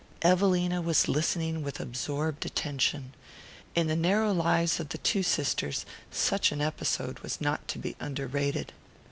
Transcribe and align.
Evelina 0.23 0.81
was 0.81 1.07
listening 1.07 1.61
with 1.61 1.79
absorbed 1.79 2.43
attention. 2.43 3.13
In 3.75 3.85
the 3.85 3.95
narrow 3.95 4.33
lives 4.33 4.79
of 4.79 4.89
the 4.89 4.97
two 4.97 5.21
sisters 5.21 5.85
such 6.09 6.51
an 6.51 6.59
episode 6.59 7.19
was 7.19 7.39
not 7.39 7.67
to 7.67 7.77
be 7.77 7.95
under 7.99 8.25
rated. 8.25 8.73